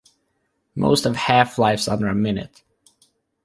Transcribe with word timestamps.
Most 0.73 1.03
have 1.03 1.15
half-lives 1.15 1.87
under 1.87 2.07
a 2.07 2.15
minute. 2.15 2.63